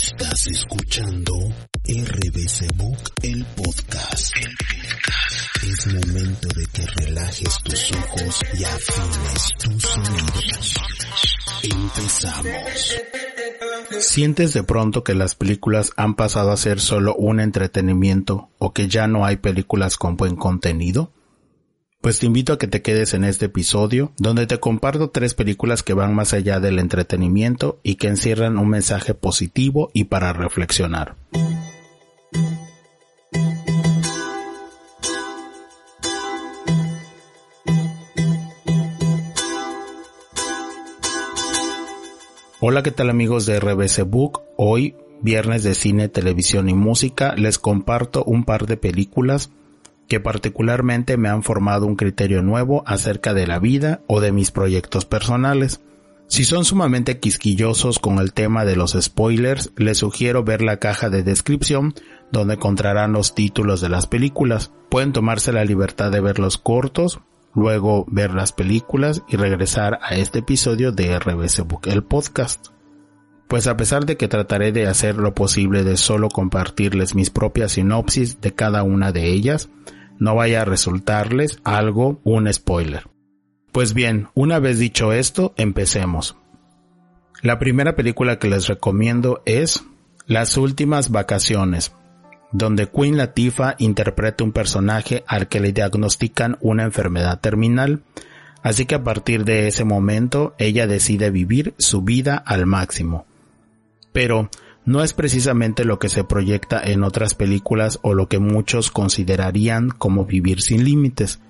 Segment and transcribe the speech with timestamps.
[0.00, 1.34] Estás escuchando
[1.84, 4.32] RBC Book, el podcast.
[4.36, 5.64] El podcast.
[5.64, 10.74] Es momento de que relajes tus ojos y afines tus oídos.
[11.64, 12.96] Empezamos.
[13.98, 18.86] ¿Sientes de pronto que las películas han pasado a ser solo un entretenimiento o que
[18.86, 21.12] ya no hay películas con buen contenido?
[22.08, 25.82] Pues te invito a que te quedes en este episodio, donde te comparto tres películas
[25.82, 31.16] que van más allá del entretenimiento y que encierran un mensaje positivo y para reflexionar.
[42.60, 44.40] Hola, ¿qué tal amigos de RBC Book?
[44.56, 49.50] Hoy, viernes de cine, televisión y música, les comparto un par de películas
[50.08, 54.50] que particularmente me han formado un criterio nuevo acerca de la vida o de mis
[54.50, 55.80] proyectos personales.
[56.26, 61.08] Si son sumamente quisquillosos con el tema de los spoilers, les sugiero ver la caja
[61.08, 61.94] de descripción
[62.30, 64.72] donde encontrarán los títulos de las películas.
[64.90, 67.20] Pueden tomarse la libertad de ver los cortos,
[67.54, 72.68] luego ver las películas y regresar a este episodio de RBC Book, el podcast.
[73.48, 77.72] Pues a pesar de que trataré de hacer lo posible de solo compartirles mis propias
[77.72, 79.70] sinopsis de cada una de ellas,
[80.18, 83.08] no vaya a resultarles algo un spoiler.
[83.72, 86.36] Pues bien, una vez dicho esto, empecemos.
[87.42, 89.84] La primera película que les recomiendo es
[90.26, 91.92] Las últimas vacaciones,
[92.52, 98.02] donde Queen Latifah interpreta un personaje al que le diagnostican una enfermedad terminal,
[98.62, 103.26] así que a partir de ese momento ella decide vivir su vida al máximo.
[104.12, 104.50] Pero
[104.88, 109.90] no es precisamente lo que se proyecta en otras películas o lo que muchos considerarían
[109.90, 111.40] como vivir sin límites,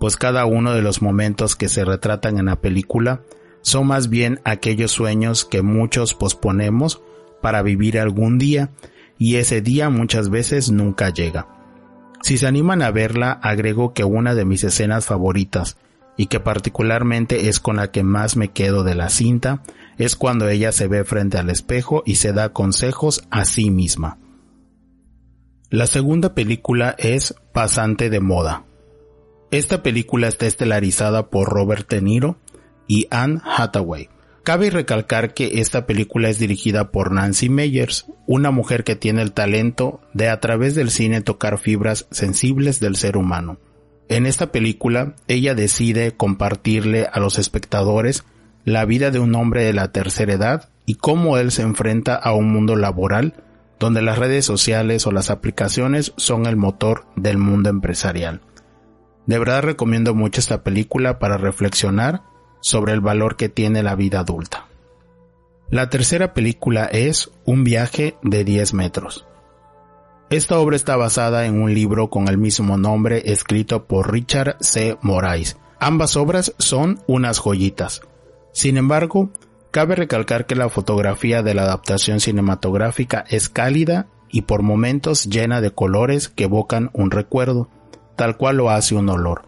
[0.00, 3.20] pues cada uno de los momentos que se retratan en la película
[3.60, 7.02] son más bien aquellos sueños que muchos posponemos
[7.42, 8.70] para vivir algún día
[9.18, 11.48] y ese día muchas veces nunca llega.
[12.22, 15.76] Si se animan a verla, agrego que una de mis escenas favoritas
[16.16, 19.62] y que particularmente es con la que más me quedo de la cinta
[19.98, 24.18] es cuando ella se ve frente al espejo y se da consejos a sí misma.
[25.70, 28.64] La segunda película es Pasante de Moda.
[29.50, 32.36] Esta película está estelarizada por Robert De Niro
[32.86, 34.08] y Anne Hathaway.
[34.42, 39.32] Cabe recalcar que esta película es dirigida por Nancy Meyers, una mujer que tiene el
[39.32, 43.58] talento de a través del cine tocar fibras sensibles del ser humano.
[44.08, 48.22] En esta película, ella decide compartirle a los espectadores
[48.66, 52.34] la vida de un hombre de la tercera edad y cómo él se enfrenta a
[52.34, 53.34] un mundo laboral
[53.78, 58.40] donde las redes sociales o las aplicaciones son el motor del mundo empresarial.
[59.26, 62.22] De verdad recomiendo mucho esta película para reflexionar
[62.60, 64.66] sobre el valor que tiene la vida adulta.
[65.70, 69.26] La tercera película es Un viaje de 10 metros.
[70.28, 74.98] Esta obra está basada en un libro con el mismo nombre escrito por Richard C.
[75.02, 75.56] Morais.
[75.78, 78.02] Ambas obras son unas joyitas.
[78.56, 79.28] Sin embargo,
[79.70, 85.60] cabe recalcar que la fotografía de la adaptación cinematográfica es cálida y por momentos llena
[85.60, 87.68] de colores que evocan un recuerdo,
[88.16, 89.42] tal cual lo hace un olor,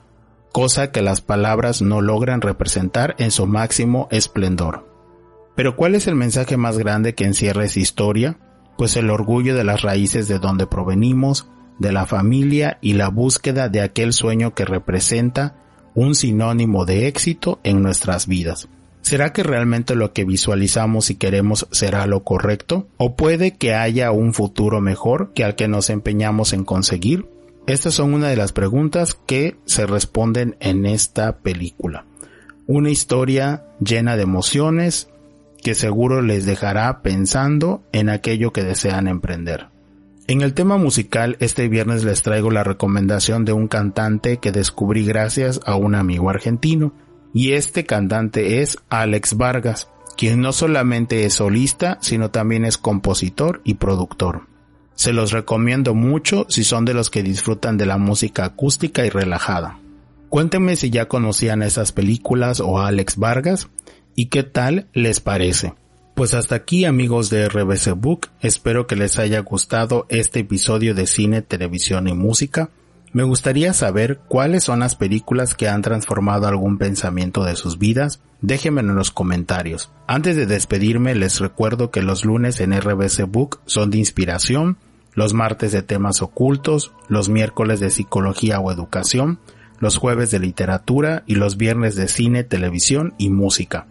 [0.52, 4.86] cosa que las palabras no logran representar en su máximo esplendor.
[5.56, 8.36] Pero ¿cuál es el mensaje más grande que encierra esa historia?
[8.76, 11.48] Pues el orgullo de las raíces de donde provenimos,
[11.78, 15.56] de la familia y la búsqueda de aquel sueño que representa
[15.94, 18.69] un sinónimo de éxito en nuestras vidas.
[19.08, 22.88] ¿Será que realmente lo que visualizamos y queremos será lo correcto?
[22.98, 27.24] ¿O puede que haya un futuro mejor que al que nos empeñamos en conseguir?
[27.66, 32.04] Estas son una de las preguntas que se responden en esta película.
[32.66, 35.08] Una historia llena de emociones
[35.62, 39.69] que seguro les dejará pensando en aquello que desean emprender.
[40.26, 45.06] En el tema musical, este viernes les traigo la recomendación de un cantante que descubrí
[45.06, 46.92] gracias a un amigo argentino
[47.34, 53.61] y este cantante es Alex Vargas, quien no solamente es solista, sino también es compositor
[53.65, 54.47] y productor.
[54.94, 59.11] Se los recomiendo mucho si son de los que disfrutan de la música acústica y
[59.11, 59.79] relajada.
[60.29, 63.69] Cuéntenme si ya conocían esas películas o Alex Vargas
[64.17, 65.75] y qué tal les parece.
[66.14, 71.06] Pues hasta aquí amigos de RBC Book, espero que les haya gustado este episodio de
[71.06, 72.70] cine, televisión y música.
[73.12, 78.20] Me gustaría saber cuáles son las películas que han transformado algún pensamiento de sus vidas.
[78.43, 79.90] Déjenmelo en los comentarios.
[80.06, 84.76] Antes de despedirme les recuerdo que los lunes en RBC Book son de inspiración,
[85.14, 89.40] los martes de temas ocultos, los miércoles de psicología o educación,
[89.81, 93.87] los jueves de literatura y los viernes de cine, televisión y música.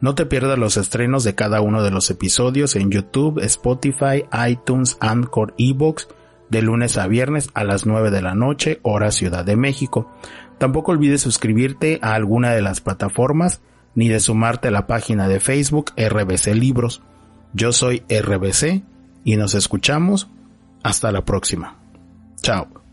[0.00, 4.96] No te pierdas los estrenos de cada uno de los episodios en YouTube, Spotify, iTunes,
[5.00, 6.06] Anchor, Evox,
[6.50, 10.10] de lunes a viernes a las 9 de la noche, hora Ciudad de México.
[10.58, 13.60] Tampoco olvides suscribirte a alguna de las plataformas
[13.94, 17.02] ni de sumarte a la página de Facebook RBC Libros.
[17.52, 18.82] Yo soy RBC
[19.24, 20.28] y nos escuchamos.
[20.82, 21.76] Hasta la próxima.
[22.40, 22.87] Chao.